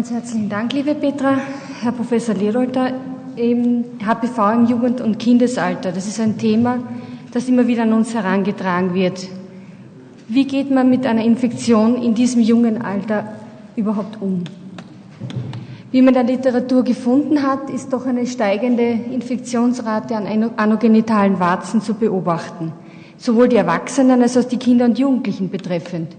Ganz 0.00 0.12
herzlichen 0.12 0.48
Dank, 0.48 0.72
liebe 0.72 0.94
Petra. 0.94 1.36
Herr 1.82 1.92
Professor 1.92 2.34
Lehrolter, 2.34 2.94
HPV 3.36 4.52
im 4.52 4.64
Jugend- 4.64 5.02
und 5.02 5.18
Kindesalter, 5.18 5.92
das 5.92 6.06
ist 6.06 6.18
ein 6.18 6.38
Thema, 6.38 6.78
das 7.32 7.50
immer 7.50 7.66
wieder 7.66 7.82
an 7.82 7.92
uns 7.92 8.14
herangetragen 8.14 8.94
wird. 8.94 9.28
Wie 10.26 10.46
geht 10.46 10.70
man 10.70 10.88
mit 10.88 11.04
einer 11.04 11.22
Infektion 11.22 12.02
in 12.02 12.14
diesem 12.14 12.40
jungen 12.40 12.80
Alter 12.80 13.24
überhaupt 13.76 14.22
um? 14.22 14.44
Wie 15.92 16.00
man 16.00 16.14
in 16.14 16.26
der 16.26 16.34
Literatur 16.34 16.82
gefunden 16.82 17.42
hat, 17.42 17.68
ist 17.68 17.92
doch 17.92 18.06
eine 18.06 18.26
steigende 18.26 18.84
Infektionsrate 18.84 20.16
an 20.16 20.50
anogenitalen 20.56 21.38
Warzen 21.40 21.82
zu 21.82 21.92
beobachten, 21.92 22.72
sowohl 23.18 23.50
die 23.50 23.56
Erwachsenen 23.56 24.22
als 24.22 24.38
auch 24.38 24.44
die 24.44 24.56
Kinder 24.56 24.86
und 24.86 24.98
Jugendlichen 24.98 25.50
betreffend. 25.50 26.16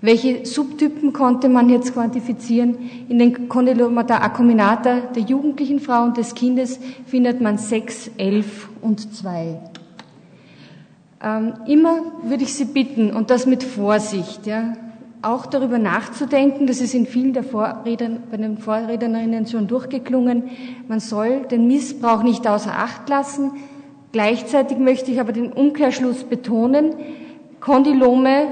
Welche 0.00 0.46
Subtypen 0.46 1.12
konnte 1.12 1.48
man 1.48 1.68
jetzt 1.68 1.92
quantifizieren? 1.92 2.78
In 3.08 3.18
den 3.18 3.48
Condylomata 3.48 4.18
acuminata 4.18 5.00
der 5.14 5.22
jugendlichen 5.22 5.80
Frau 5.80 6.04
und 6.04 6.16
des 6.16 6.34
Kindes 6.34 6.78
findet 7.06 7.40
man 7.40 7.58
sechs, 7.58 8.08
elf 8.16 8.68
und 8.80 9.12
zwei. 9.12 9.58
Ähm, 11.20 11.54
immer 11.66 12.02
würde 12.22 12.44
ich 12.44 12.54
Sie 12.54 12.66
bitten, 12.66 13.12
und 13.12 13.30
das 13.30 13.46
mit 13.46 13.64
Vorsicht, 13.64 14.46
ja, 14.46 14.74
auch 15.20 15.46
darüber 15.46 15.80
nachzudenken, 15.80 16.68
das 16.68 16.80
ist 16.80 16.94
in 16.94 17.04
vielen 17.04 17.32
der 17.32 17.42
Vorredner, 17.42 18.20
bei 18.30 18.36
den 18.36 18.58
Vorrednerinnen 18.58 19.46
schon 19.46 19.66
durchgeklungen, 19.66 20.44
man 20.86 21.00
soll 21.00 21.40
den 21.50 21.66
Missbrauch 21.66 22.22
nicht 22.22 22.46
außer 22.46 22.72
Acht 22.72 23.08
lassen. 23.08 23.50
Gleichzeitig 24.12 24.78
möchte 24.78 25.10
ich 25.10 25.18
aber 25.18 25.32
den 25.32 25.52
Umkehrschluss 25.52 26.22
betonen, 26.22 26.94
Kondylome 27.58 28.46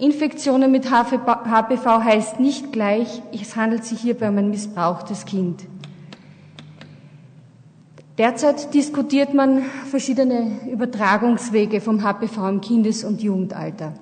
Infektionen 0.00 0.72
mit 0.72 0.90
HPV 0.90 2.02
heißt 2.02 2.40
nicht 2.40 2.72
gleich, 2.72 3.22
es 3.32 3.54
handelt 3.54 3.84
sich 3.84 4.00
hierbei 4.00 4.30
um 4.30 4.38
ein 4.38 4.48
missbrauchtes 4.48 5.26
Kind. 5.26 5.66
Derzeit 8.16 8.72
diskutiert 8.72 9.34
man 9.34 9.62
verschiedene 9.90 10.60
Übertragungswege 10.70 11.80
vom 11.80 12.02
HPV 12.02 12.48
im 12.48 12.60
Kindes- 12.60 13.04
und 13.04 13.22
Jugendalter. 13.22 13.92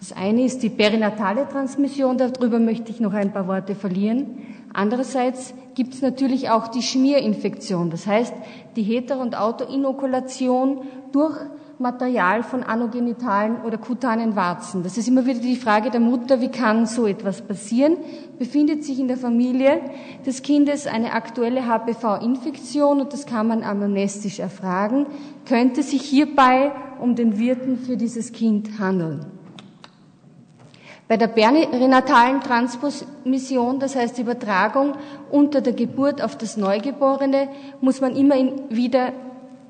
Das 0.00 0.12
eine 0.12 0.44
ist 0.44 0.62
die 0.62 0.70
perinatale 0.70 1.48
Transmission, 1.48 2.18
darüber 2.18 2.58
möchte 2.58 2.90
ich 2.90 3.00
noch 3.00 3.14
ein 3.14 3.32
paar 3.32 3.46
Worte 3.46 3.74
verlieren. 3.74 4.38
Andererseits 4.72 5.54
gibt 5.74 5.94
es 5.94 6.02
natürlich 6.02 6.50
auch 6.50 6.68
die 6.68 6.82
Schmierinfektion, 6.82 7.90
das 7.90 8.06
heißt 8.06 8.34
die 8.74 8.82
Heter- 8.82 9.20
und 9.20 9.38
Autoinokulation 9.38 10.82
durch 11.12 11.36
Material 11.78 12.42
von 12.42 12.62
anogenitalen 12.62 13.62
oder 13.62 13.78
kutanen 13.78 14.36
Warzen. 14.36 14.82
Das 14.82 14.96
ist 14.96 15.08
immer 15.08 15.26
wieder 15.26 15.40
die 15.40 15.56
Frage 15.56 15.90
der 15.90 16.00
Mutter, 16.00 16.40
wie 16.40 16.50
kann 16.50 16.86
so 16.86 17.06
etwas 17.06 17.42
passieren? 17.42 17.96
Befindet 18.38 18.84
sich 18.84 19.00
in 19.00 19.08
der 19.08 19.16
Familie 19.16 19.80
des 20.24 20.42
Kindes 20.42 20.86
eine 20.86 21.12
aktuelle 21.12 21.66
HPV-Infektion 21.66 23.00
und 23.00 23.12
das 23.12 23.26
kann 23.26 23.48
man 23.48 23.62
amnestisch 23.64 24.38
erfragen, 24.38 25.06
könnte 25.46 25.82
sich 25.82 26.02
hierbei 26.02 26.72
um 27.00 27.16
den 27.16 27.38
Wirten 27.38 27.78
für 27.78 27.96
dieses 27.96 28.32
Kind 28.32 28.78
handeln. 28.78 29.26
Bei 31.06 31.18
der 31.18 31.26
perinatalen 31.26 32.40
Transmission, 32.40 33.78
das 33.78 33.94
heißt 33.94 34.18
Übertragung 34.18 34.94
unter 35.30 35.60
der 35.60 35.74
Geburt 35.74 36.22
auf 36.22 36.38
das 36.38 36.56
Neugeborene, 36.56 37.48
muss 37.82 38.00
man 38.00 38.16
immer 38.16 38.36
wieder 38.70 39.12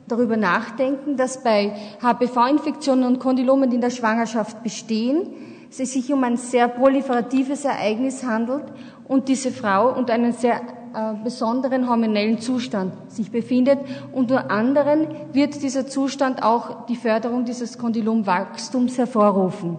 darüber 0.08 0.36
nachdenken, 0.36 1.16
dass 1.16 1.42
bei 1.42 1.72
HPV-Infektionen 2.02 3.05
und 3.05 3.19
Kondylomen, 3.19 3.70
die 3.70 3.77
in 3.77 3.80
der 3.80 3.91
Schwangerschaft 3.91 4.62
bestehen, 4.62 5.28
es 5.70 5.92
sich 5.92 6.12
um 6.12 6.22
ein 6.22 6.36
sehr 6.36 6.69
proliferatives 6.69 7.64
Ereignis 7.64 8.24
handelt 8.24 8.64
und 9.08 9.28
diese 9.28 9.50
Frau 9.50 9.92
unter 9.92 10.12
einem 10.12 10.33
sehr 10.33 10.61
äh, 10.94 11.14
besonderen 11.24 11.88
hormonellen 11.88 12.38
Zustand 12.38 12.92
sich 13.11 13.33
befindet. 13.33 13.80
Unter 14.12 14.50
anderem 14.50 15.08
wird 15.33 15.62
dieser 15.62 15.86
Zustand 15.86 16.42
auch 16.44 16.86
die 16.86 16.94
Förderung 16.94 17.44
dieses 17.44 17.78
Kondylomwachstums 17.78 18.98
hervorrufen. 18.98 19.78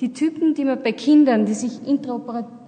Die 0.00 0.12
Typen, 0.12 0.54
die 0.54 0.64
man 0.64 0.82
bei 0.82 0.92
Kindern, 0.92 1.46
die 1.46 1.54
sich 1.54 1.80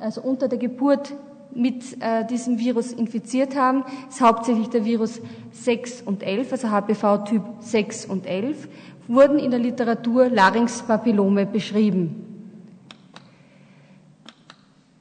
also 0.01 0.23
unter 0.23 0.49
der 0.49 0.59
Geburt 0.59 1.13
mit 1.55 2.01
äh, 2.01 2.25
diesem 2.27 2.59
Virus 2.59 2.93
infiziert 2.93 3.57
haben, 3.57 3.85
ist 4.09 4.21
hauptsächlich 4.21 4.69
der 4.69 4.85
Virus 4.85 5.21
6 5.53 6.03
und 6.03 6.23
11, 6.23 6.53
also 6.53 6.71
HPV-Typ 6.71 7.43
6 7.61 8.07
und 8.07 8.27
11, 8.27 8.69
wurden 9.09 9.39
in 9.39 9.51
der 9.51 9.61
Literatur 9.61 10.29
Larynxpapillome 10.29 11.47
beschrieben. 11.47 12.33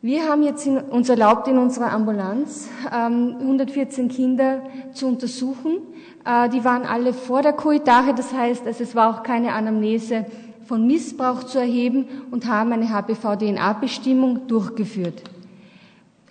Wir 0.03 0.27
haben 0.27 0.41
jetzt 0.41 0.65
in, 0.65 0.79
uns 0.79 1.09
erlaubt, 1.09 1.47
in 1.47 1.59
unserer 1.59 1.91
Ambulanz 1.91 2.69
ähm, 2.91 3.35
114 3.39 4.07
Kinder 4.07 4.63
zu 4.93 5.07
untersuchen. 5.07 5.77
Äh, 6.25 6.49
die 6.49 6.63
waren 6.65 6.83
alle 6.83 7.13
vor 7.13 7.43
der 7.43 7.53
Koitare, 7.53 8.15
das 8.15 8.33
heißt, 8.33 8.65
also 8.65 8.83
es 8.83 8.95
war 8.95 9.15
auch 9.15 9.21
keine 9.21 9.53
Anamnese 9.53 10.25
von 10.65 10.87
Missbrauch 10.87 11.43
zu 11.43 11.59
erheben 11.59 12.07
und 12.31 12.47
haben 12.47 12.71
eine 12.71 12.89
HPV-DNA-Bestimmung 12.89 14.47
durchgeführt. 14.47 15.21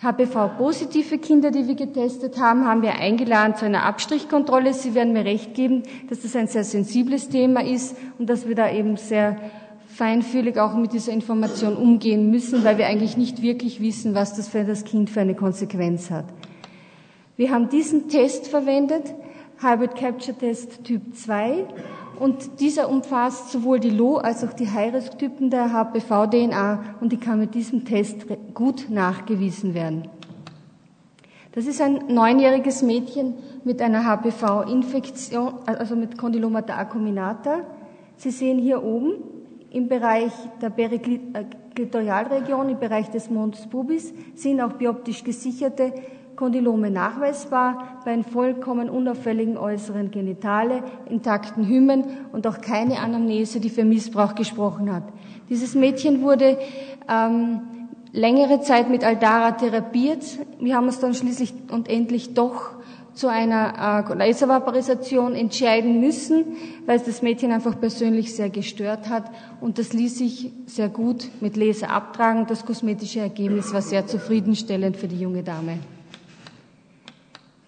HPV-positive 0.03 1.19
Kinder, 1.19 1.51
die 1.51 1.69
wir 1.69 1.75
getestet 1.75 2.39
haben, 2.41 2.65
haben 2.65 2.81
wir 2.81 2.95
eingeladen 2.95 3.55
zu 3.55 3.67
einer 3.67 3.85
Abstrichkontrolle. 3.85 4.73
Sie 4.73 4.95
werden 4.95 5.13
mir 5.13 5.27
recht 5.27 5.53
geben, 5.55 5.83
dass 6.09 6.21
das 6.21 6.35
ein 6.37 6.47
sehr 6.47 6.65
sensibles 6.65 7.29
Thema 7.29 7.63
ist 7.63 7.95
und 8.19 8.31
dass 8.31 8.49
wir 8.49 8.55
da 8.55 8.71
eben 8.71 8.97
sehr 8.97 9.37
feinfühlig 9.89 10.59
auch 10.59 10.75
mit 10.75 10.95
dieser 10.95 11.13
Information 11.13 11.77
umgehen 11.77 12.31
müssen, 12.31 12.65
weil 12.65 12.79
wir 12.79 12.87
eigentlich 12.87 13.19
nicht 13.19 13.43
wirklich 13.43 13.83
wissen, 13.83 14.15
was 14.15 14.35
das 14.35 14.49
für 14.49 14.65
das 14.65 14.85
Kind 14.85 15.11
für 15.11 15.21
eine 15.21 15.35
Konsequenz 15.35 16.11
hat. 16.11 16.25
Wir 17.37 17.51
haben 17.51 17.69
diesen 17.69 18.09
Test 18.09 18.47
verwendet, 18.47 19.15
Hybrid 19.61 19.97
Capture 19.97 20.37
Test 20.37 20.83
Typ 20.85 21.15
2, 21.15 21.67
und 22.21 22.61
dieser 22.61 22.91
umfasst 22.91 23.51
sowohl 23.51 23.81
die 23.81 23.91
Low- 23.91 24.19
als 24.19 24.45
auch 24.45 24.53
die 24.53 24.71
High-Risk-Typen 24.71 25.49
der 25.49 25.73
HPV-DNA 25.73 26.97
und 27.01 27.11
die 27.13 27.17
kann 27.17 27.41
mit 27.41 27.55
diesem 27.55 27.87
Test 27.87 28.27
gut 28.53 28.91
nachgewiesen 28.91 29.73
werden. 29.73 30.07
Das 31.53 31.67
ist 31.67 31.81
ein 31.81 32.05
neunjähriges 32.09 32.83
Mädchen 32.83 33.35
mit 33.65 33.81
einer 33.81 34.05
HPV-Infektion, 34.05 35.55
also 35.65 35.97
mit 35.97 36.19
Condylomata 36.19 36.77
acuminata. 36.77 37.65
Sie 38.17 38.31
sehen 38.31 38.59
hier 38.59 38.85
oben 38.85 39.15
im 39.71 39.89
Bereich 39.89 40.33
der 40.61 40.71
Periklitoral-Region, 40.71 42.69
im 42.69 42.79
Bereich 42.79 43.11
des 43.11 43.31
Mons 43.31 43.67
pubis, 43.67 44.13
sind 44.35 44.61
auch 44.61 44.75
bioptisch 44.75 45.25
gesicherte 45.25 45.95
Kondylome 46.41 46.91
nachweisbar 46.91 48.01
bei 48.03 48.13
einem 48.13 48.25
vollkommen 48.25 48.89
unauffälligen 48.89 49.59
äußeren 49.59 50.11
Genitale, 50.11 50.83
intakten 51.11 51.67
Hymen 51.67 52.05
und 52.33 52.47
auch 52.47 52.63
keine 52.63 53.01
Anamnese, 53.01 53.61
die 53.61 53.69
für 53.69 53.85
Missbrauch 53.85 54.35
gesprochen 54.35 54.91
hat. 54.91 55.03
Dieses 55.51 55.75
Mädchen 55.75 56.23
wurde 56.23 56.57
ähm, 57.11 57.61
längere 58.13 58.63
Zeit 58.63 58.89
mit 58.89 59.05
Aldara 59.05 59.51
therapiert. 59.51 60.25
Wir 60.59 60.77
haben 60.77 60.87
uns 60.87 60.99
dann 60.99 61.13
schließlich 61.13 61.53
und 61.71 61.91
endlich 61.91 62.33
doch 62.33 62.71
zu 63.13 63.29
einer 63.29 64.07
äh, 64.09 64.15
Laservaporisation 64.15 65.35
entscheiden 65.35 66.01
müssen, 66.01 66.57
weil 66.87 66.97
es 66.97 67.05
das 67.05 67.21
Mädchen 67.21 67.53
einfach 67.53 67.79
persönlich 67.79 68.35
sehr 68.35 68.49
gestört 68.49 69.11
hat. 69.11 69.31
Und 69.61 69.79
das 69.79 69.93
ließ 69.93 70.17
sich 70.17 70.53
sehr 70.65 70.89
gut 70.89 71.29
mit 71.43 71.59
Laser 71.59 71.91
abtragen. 71.91 72.47
Das 72.47 72.65
kosmetische 72.65 73.21
Ergebnis 73.21 73.75
war 73.75 73.83
sehr 73.83 74.07
zufriedenstellend 74.07 74.97
für 74.97 75.07
die 75.07 75.21
junge 75.21 75.43
Dame. 75.43 75.81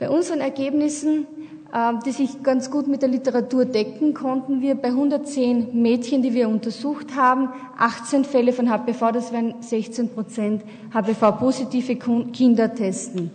Bei 0.03 0.11
unseren 0.11 0.41
Ergebnissen, 0.41 1.29
ähm, 1.73 2.01
die 2.05 2.11
sich 2.11 2.43
ganz 2.43 2.73
gut 2.73 2.89
mit 2.89 3.03
der 3.03 3.09
Literatur 3.09 3.65
decken, 3.65 4.15
konnten 4.15 4.61
wir 4.61 4.75
bei 4.75 4.89
110 4.89 5.81
Mädchen, 5.81 6.23
die 6.23 6.35
wir 6.35 6.49
untersucht 6.49 7.15
haben, 7.15 7.51
18 7.79 8.25
Fälle 8.25 8.53
von 8.53 8.69
HPV, 8.69 9.13
das 9.13 9.33
wären 9.33 9.55
16 9.61 10.09
Prozent 10.09 10.65
HPV-positive 10.93 11.95
Kinder 12.33 12.75
testen. 12.75 13.31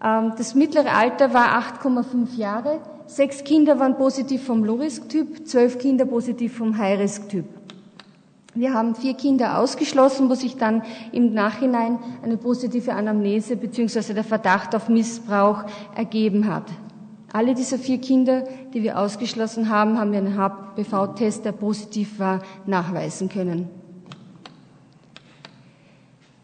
Ähm, 0.00 0.34
das 0.38 0.54
mittlere 0.54 0.94
Alter 0.94 1.34
war 1.34 1.60
8,5 1.60 2.36
Jahre. 2.36 2.78
Sechs 3.06 3.42
Kinder 3.42 3.80
waren 3.80 3.96
positiv 3.96 4.44
vom 4.44 4.62
Low-Risk-Typ, 4.62 5.48
zwölf 5.48 5.78
Kinder 5.80 6.04
positiv 6.04 6.58
vom 6.58 6.78
High-Risk-Typ. 6.78 7.44
Wir 8.54 8.74
haben 8.74 8.94
vier 8.94 9.14
Kinder 9.14 9.58
ausgeschlossen, 9.58 10.28
wo 10.28 10.34
sich 10.34 10.58
dann 10.58 10.82
im 11.10 11.32
Nachhinein 11.32 11.98
eine 12.22 12.36
positive 12.36 12.92
Anamnese 12.92 13.56
bzw. 13.56 14.12
der 14.12 14.24
Verdacht 14.24 14.74
auf 14.74 14.90
Missbrauch 14.90 15.64
ergeben 15.96 16.52
hat. 16.52 16.64
Alle 17.32 17.54
diese 17.54 17.78
vier 17.78 17.98
Kinder, 17.98 18.44
die 18.74 18.82
wir 18.82 18.98
ausgeschlossen 18.98 19.70
haben, 19.70 19.98
haben 19.98 20.12
wir 20.12 20.18
einen 20.18 20.36
HPV-Test, 20.36 21.46
der 21.46 21.52
positiv 21.52 22.18
war, 22.18 22.42
nachweisen 22.66 23.30
können. 23.30 23.81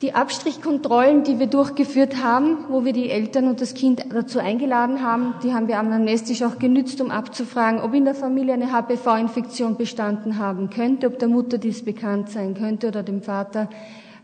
Die 0.00 0.14
Abstrichkontrollen, 0.14 1.24
die 1.24 1.40
wir 1.40 1.48
durchgeführt 1.48 2.22
haben, 2.22 2.66
wo 2.68 2.84
wir 2.84 2.92
die 2.92 3.10
Eltern 3.10 3.48
und 3.48 3.60
das 3.60 3.74
Kind 3.74 4.04
dazu 4.12 4.38
eingeladen 4.38 5.02
haben, 5.02 5.34
die 5.42 5.52
haben 5.52 5.66
wir 5.66 5.80
amnestisch 5.80 6.44
auch 6.44 6.60
genützt, 6.60 7.00
um 7.00 7.10
abzufragen, 7.10 7.80
ob 7.80 7.94
in 7.94 8.04
der 8.04 8.14
Familie 8.14 8.54
eine 8.54 8.70
HPV-Infektion 8.70 9.76
bestanden 9.76 10.38
haben 10.38 10.70
könnte, 10.70 11.08
ob 11.08 11.18
der 11.18 11.26
Mutter 11.26 11.58
dies 11.58 11.84
bekannt 11.84 12.30
sein 12.30 12.54
könnte 12.54 12.86
oder 12.86 13.02
dem 13.02 13.22
Vater. 13.22 13.68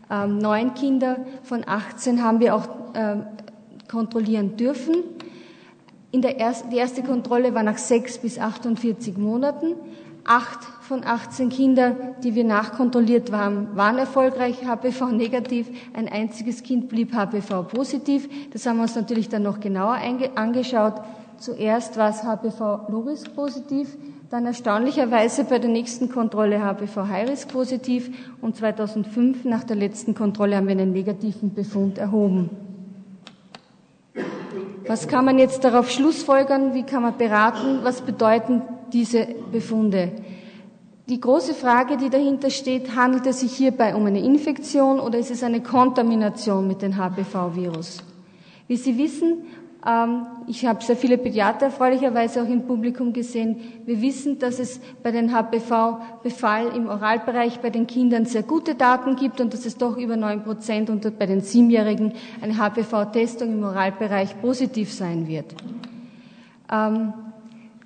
Ähm, 0.09 0.37
neun 0.37 0.75
Kinder 0.75 1.17
von 1.43 1.67
18 1.67 2.23
haben 2.23 2.39
wir 2.39 2.55
auch 2.55 2.69
ähm, 2.93 3.23
kontrollieren 3.91 4.55
dürfen. 4.55 4.95
In 6.11 6.21
der 6.21 6.39
ersten, 6.39 6.69
die 6.69 6.77
erste 6.77 7.03
Kontrolle 7.03 7.53
war 7.53 7.63
nach 7.63 7.79
sechs 7.79 8.17
bis 8.17 8.39
48 8.39 9.17
Monaten. 9.17 9.75
Acht 10.25 10.63
von 10.81 11.03
18 11.03 11.49
Kindern, 11.49 11.95
die 12.23 12.33
wir 12.33 12.43
nachkontrolliert 12.43 13.31
haben, 13.31 13.75
waren 13.75 13.99
erfolgreich 13.99 14.65
HPV 14.65 15.11
negativ. 15.11 15.67
Ein 15.93 16.07
einziges 16.07 16.63
Kind 16.63 16.89
blieb 16.89 17.13
HPV 17.13 17.63
positiv. 17.63 18.27
Das 18.51 18.65
haben 18.65 18.77
wir 18.77 18.83
uns 18.83 18.95
natürlich 18.95 19.29
dann 19.29 19.43
noch 19.43 19.59
genauer 19.59 19.99
angeschaut. 20.35 20.95
Zuerst 21.37 21.97
war 21.97 22.09
es 22.09 22.23
HPV 22.23 22.87
Low-Risk 22.89 23.35
positiv, 23.35 23.97
dann 24.29 24.45
erstaunlicherweise 24.45 25.43
bei 25.43 25.59
der 25.59 25.69
nächsten 25.69 26.09
Kontrolle 26.09 26.63
HPV 26.63 27.07
High-Risk 27.07 27.49
positiv 27.49 28.09
und 28.41 28.55
2005 28.55 29.45
nach 29.45 29.63
der 29.63 29.75
letzten 29.75 30.15
Kontrolle 30.15 30.55
haben 30.55 30.67
wir 30.67 30.71
einen 30.71 30.93
negativen 30.93 31.53
Befund 31.53 31.97
erhoben. 31.97 32.49
Was 34.87 35.07
kann 35.07 35.25
man 35.25 35.39
jetzt 35.39 35.63
darauf 35.63 35.89
schlussfolgern? 35.89 36.73
Wie 36.73 36.83
kann 36.83 37.01
man 37.01 37.17
beraten? 37.17 37.79
Was 37.83 38.01
bedeuten 38.01 38.61
diese 38.95 39.27
Befunde? 39.51 40.11
Die 41.07 41.19
große 41.19 41.53
Frage, 41.53 41.97
die 41.97 42.09
dahinter 42.09 42.49
steht, 42.49 42.95
handelt 42.95 43.27
es 43.27 43.41
sich 43.41 43.51
hierbei 43.51 43.93
um 43.93 44.05
eine 44.05 44.21
Infektion 44.21 44.99
oder 44.99 45.19
ist 45.19 45.29
es 45.29 45.43
eine 45.43 45.61
Kontamination 45.61 46.65
mit 46.65 46.81
dem 46.81 46.95
HPV-Virus? 46.97 48.01
Wie 48.67 48.77
Sie 48.77 48.97
wissen, 48.97 49.43
ähm, 49.85 50.25
ich 50.47 50.65
habe 50.65 50.83
sehr 50.83 50.95
viele 50.95 51.19
Pädiater 51.19 51.67
erfreulicherweise 51.67 52.41
auch 52.41 52.47
im 52.47 52.65
Publikum 52.65 53.13
gesehen. 53.13 53.57
Wir 53.85 54.01
wissen, 54.01 54.39
dass 54.39 54.57
es 54.57 54.79
bei 55.03 55.11
den 55.11 55.31
HPV-Befall 55.31 56.69
im 56.75 56.87
Oralbereich 56.87 57.59
bei 57.59 57.69
den 57.69 57.85
Kindern 57.85 58.25
sehr 58.25 58.43
gute 58.43 58.73
Daten 58.73 59.15
gibt 59.15 59.41
und 59.41 59.53
dass 59.53 59.65
es 59.65 59.77
doch 59.77 59.97
über 59.97 60.17
neun 60.17 60.43
Prozent 60.43 60.89
und 60.89 61.19
bei 61.19 61.25
den 61.27 61.41
Siebenjährigen 61.41 62.13
eine 62.41 62.57
HPV-Testung 62.57 63.51
im 63.51 63.63
Oralbereich 63.63 64.41
positiv 64.41 64.91
sein 64.91 65.27
wird. 65.27 65.53
Ähm, 66.71 67.13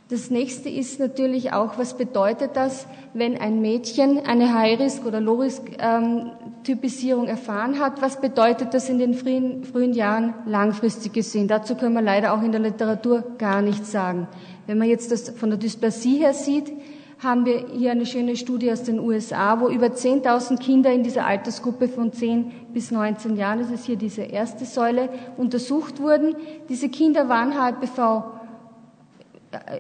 das 0.10 0.30
nächste 0.32 0.70
ist 0.70 1.00
natürlich 1.00 1.54
auch, 1.54 1.78
was 1.78 1.96
bedeutet 1.96 2.56
das, 2.56 2.88
wenn 3.14 3.38
ein 3.38 3.62
Mädchen 3.62 4.20
eine 4.26 4.56
High-Risk- 4.56 5.06
oder 5.06 5.22
Low-Risk-Typisierung 5.22 7.28
erfahren 7.28 7.80
hat? 7.80 8.02
Was 8.02 8.20
bedeutet 8.20 8.74
das 8.74 8.90
in 8.90 8.98
den 8.98 9.14
frühen, 9.14 9.64
frühen 9.64 9.94
Jahren 9.94 10.34
langfristig 10.48 11.14
gesehen? 11.14 11.48
Dazu 11.48 11.76
können 11.76 11.94
wir 11.94 12.02
leider 12.02 12.34
auch 12.34 12.42
in 12.42 12.52
der 12.52 12.60
Literatur 12.60 13.24
gar 13.38 13.62
nichts 13.62 13.92
sagen. 13.92 14.28
Wenn 14.66 14.80
man 14.80 14.90
jetzt 14.90 15.12
das 15.12 15.30
von 15.30 15.52
der 15.52 15.60
Dysplasie 15.60 16.18
her 16.18 16.34
sieht, 16.34 16.74
haben 17.20 17.46
wir 17.46 17.68
hier 17.72 17.92
eine 17.92 18.08
schöne 18.08 18.36
Studie 18.36 18.72
aus 18.72 18.82
den 18.82 19.00
USA, 19.00 19.62
wo 19.62 19.68
über 19.68 19.88
10.000 19.88 20.58
Kinder 20.58 20.92
in 20.92 21.04
dieser 21.04 21.28
Altersgruppe 21.28 21.88
von 21.88 22.14
10 22.14 22.52
bis 22.74 22.90
19 22.90 23.36
Jahren, 23.36 23.60
das 23.60 23.70
ist 23.70 23.86
hier 23.86 23.98
diese 23.98 24.24
erste 24.24 24.66
Säule, 24.66 25.10
untersucht 25.38 26.02
wurden. 26.02 26.36
Diese 26.68 26.90
Kinder 26.90 27.30
waren 27.30 27.54
HPV 27.54 28.39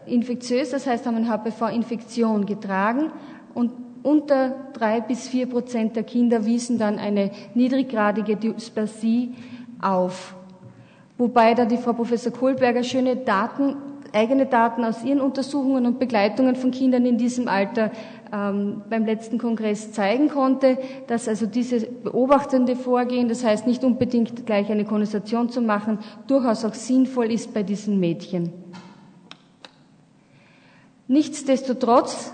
infektiös, 0.06 0.72
das 0.72 0.88
heißt, 0.88 1.06
haben 1.06 1.16
eine 1.16 1.30
HPV-Infektion 1.30 2.46
getragen 2.46 3.12
und 3.54 3.72
unter 4.04 4.56
drei 4.74 5.02
bis 5.02 5.28
vier 5.28 5.48
Prozent 5.48 5.96
der 5.96 6.04
Kinder 6.04 6.46
wiesen 6.46 6.78
dann 6.78 7.00
eine 7.00 7.32
niedriggradige 7.54 8.36
Dysplasie 8.36 9.34
auf. 9.82 10.36
Wobei 11.18 11.54
da 11.54 11.66
die 11.66 11.78
Frau 11.78 11.94
Professor 11.94 12.32
Kohlberger 12.32 12.84
schöne 12.84 13.18
Daten, 13.18 13.76
eigene 14.14 14.46
Daten 14.46 14.86
aus 14.86 15.04
ihren 15.04 15.20
Untersuchungen 15.20 15.86
und 15.86 16.00
Begleitungen 16.00 16.56
von 16.56 16.72
Kindern 16.72 17.06
in 17.06 17.18
diesem 17.18 17.48
Alter 17.48 17.92
ähm, 18.32 18.84
beim 18.90 19.06
letzten 19.06 19.38
Kongress 19.38 19.92
zeigen 19.92 20.30
konnte, 20.30 20.78
dass 21.08 21.28
also 21.28 21.46
dieses 21.46 21.86
beobachtende 21.86 22.76
Vorgehen, 22.76 23.28
das 23.28 23.44
heißt 23.44 23.68
nicht 23.68 23.84
unbedingt 23.84 24.46
gleich 24.46 24.72
eine 24.72 24.86
Konversation 24.86 25.50
zu 25.50 25.62
machen, 25.62 26.00
durchaus 26.28 26.64
auch 26.64 26.74
sinnvoll 26.74 27.32
ist 27.32 27.54
bei 27.54 27.64
diesen 27.64 28.00
Mädchen. 28.00 28.54
Nichtsdestotrotz 31.10 32.32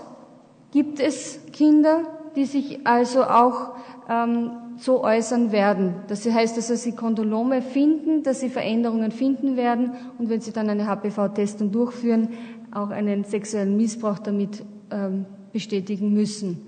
gibt 0.70 1.00
es 1.00 1.40
Kinder, 1.50 2.02
die 2.36 2.44
sich 2.44 2.86
also 2.86 3.24
auch 3.24 3.70
ähm, 4.06 4.50
so 4.76 5.02
äußern 5.02 5.50
werden. 5.50 5.94
Das 6.08 6.26
heißt, 6.26 6.58
dass 6.58 6.82
sie 6.82 6.92
Kondolome 6.92 7.62
finden, 7.62 8.22
dass 8.22 8.40
sie 8.40 8.50
Veränderungen 8.50 9.12
finden 9.12 9.56
werden 9.56 9.92
und 10.18 10.28
wenn 10.28 10.42
sie 10.42 10.52
dann 10.52 10.68
eine 10.68 10.86
HPV-Testung 10.86 11.72
durchführen, 11.72 12.28
auch 12.70 12.90
einen 12.90 13.24
sexuellen 13.24 13.78
Missbrauch 13.78 14.18
damit 14.18 14.62
ähm, 14.90 15.24
bestätigen 15.54 16.12
müssen. 16.12 16.60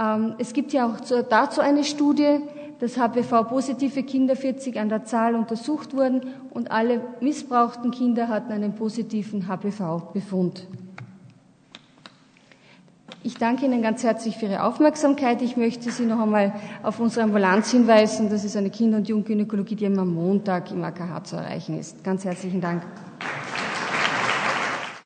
Ähm, 0.00 0.36
es 0.38 0.54
gibt 0.54 0.72
ja 0.72 0.86
auch 0.86 1.00
dazu 1.28 1.60
eine 1.60 1.84
Studie, 1.84 2.38
dass 2.78 2.96
HPV-positive 2.96 4.04
Kinder 4.04 4.36
40 4.36 4.80
an 4.80 4.88
der 4.88 5.04
Zahl 5.04 5.34
untersucht 5.34 5.94
wurden 5.94 6.22
und 6.48 6.70
alle 6.70 7.02
missbrauchten 7.20 7.90
Kinder 7.90 8.28
hatten 8.28 8.52
einen 8.52 8.74
positiven 8.74 9.46
HPV-Befund. 9.48 10.66
Ich 13.22 13.34
danke 13.34 13.66
Ihnen 13.66 13.82
ganz 13.82 14.02
herzlich 14.02 14.38
für 14.38 14.46
Ihre 14.46 14.62
Aufmerksamkeit. 14.62 15.42
Ich 15.42 15.58
möchte 15.58 15.90
Sie 15.90 16.06
noch 16.06 16.20
einmal 16.20 16.54
auf 16.82 17.00
unsere 17.00 17.24
Ambulanz 17.24 17.70
hinweisen. 17.70 18.30
Das 18.30 18.44
ist 18.44 18.56
eine 18.56 18.70
Kinder- 18.70 18.96
und 18.96 19.08
Jugendgynäkologie, 19.08 19.74
die 19.74 19.86
am 19.86 20.14
Montag 20.14 20.70
im 20.70 20.82
AKH 20.82 21.24
zu 21.24 21.36
erreichen 21.36 21.78
ist. 21.78 22.02
Ganz 22.02 22.24
herzlichen 22.24 22.62
Dank. 22.62 22.82